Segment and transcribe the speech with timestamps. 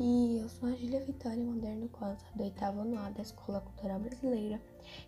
[0.00, 4.00] Oi, eu sou a Júlia Vitória Moderno Costa, do oitavo ano A da Escola Cultural
[4.00, 4.60] Brasileira.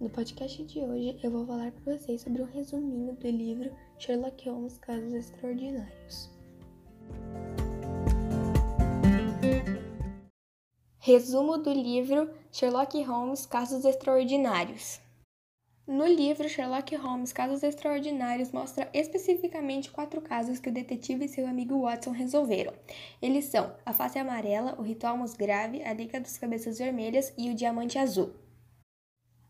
[0.00, 4.48] No podcast de hoje eu vou falar para vocês sobre um resuminho do livro Sherlock
[4.48, 6.30] Holmes Casos Extraordinários.
[10.98, 14.98] Resumo do livro Sherlock Holmes Casos Extraordinários.
[15.86, 21.46] No livro, Sherlock Holmes Casos Extraordinários mostra especificamente quatro casos que o detetive e seu
[21.46, 22.72] amigo Watson resolveram.
[23.20, 27.54] Eles são a face amarela, o ritual grave, a liga dos cabeças vermelhas e o
[27.54, 28.32] diamante azul.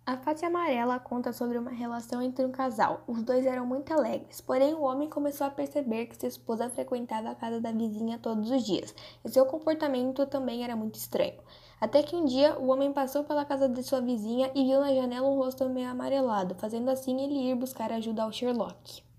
[0.06, 3.04] A face amarela conta sobre uma relação entre um casal.
[3.06, 7.30] Os dois eram muito alegres, porém o homem começou a perceber que sua esposa frequentava
[7.30, 8.94] a casa da vizinha todos os dias,
[9.24, 11.38] e seu comportamento também era muito estranho.
[11.80, 14.92] Até que um dia o homem passou pela casa de sua vizinha e viu na
[14.92, 19.09] janela um rosto meio amarelado, fazendo assim ele ir buscar ajuda ao Sherlock.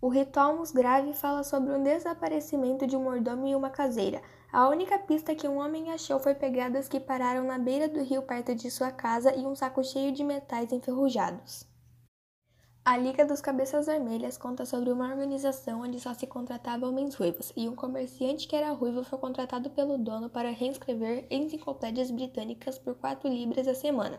[0.00, 4.22] O ritual grave fala sobre um desaparecimento de um mordomo e uma caseira.
[4.52, 8.22] A única pista que um homem achou foi pegadas que pararam na beira do rio
[8.22, 11.67] perto de sua casa e um saco cheio de metais enferrujados.
[12.90, 17.52] A Liga dos Cabeças Vermelhas conta sobre uma organização onde só se contratava homens ruivos,
[17.54, 22.94] e um comerciante que era ruivo foi contratado pelo dono para reescrever enciclopédias britânicas por
[22.94, 24.18] 4 libras a semana.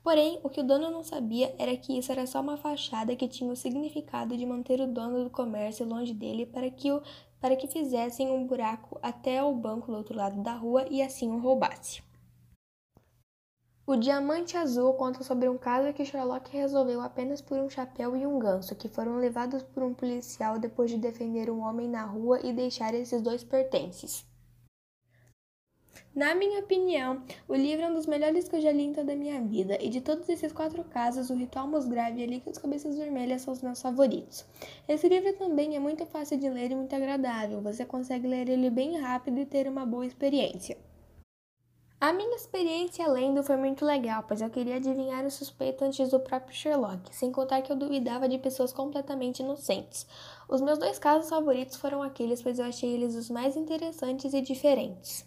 [0.00, 3.26] Porém, o que o dono não sabia era que isso era só uma fachada que
[3.26, 7.02] tinha o significado de manter o dono do comércio longe dele para que, o,
[7.40, 11.32] para que fizessem um buraco até o banco do outro lado da rua e assim
[11.32, 12.00] o roubasse.
[13.86, 18.26] O Diamante Azul conta sobre um caso que Sherlock resolveu apenas por um chapéu e
[18.26, 22.40] um ganso, que foram levados por um policial depois de defender um homem na rua
[22.42, 24.24] e deixar esses dois pertences.
[26.14, 29.12] Na minha opinião, o livro é um dos melhores que eu já li em toda
[29.12, 32.46] a minha vida, e de todos esses quatro casos, o Ritual Musgrave e a Liga
[32.46, 34.46] das Cabeças Vermelhas são os meus favoritos.
[34.88, 38.70] Esse livro também é muito fácil de ler e muito agradável, você consegue ler ele
[38.70, 40.78] bem rápido e ter uma boa experiência.
[42.04, 46.20] A minha experiência lendo foi muito legal, pois eu queria adivinhar o suspeito antes do
[46.20, 50.06] próprio Sherlock, sem contar que eu duvidava de pessoas completamente inocentes.
[50.46, 54.42] Os meus dois casos favoritos foram aqueles, pois eu achei eles os mais interessantes e
[54.42, 55.24] diferentes.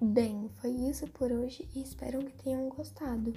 [0.00, 3.34] Bem, foi isso por hoje e espero que tenham gostado.